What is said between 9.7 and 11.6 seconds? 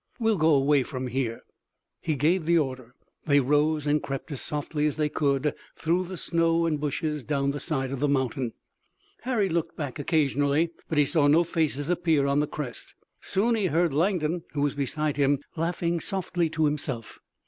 back occasionally, but he saw no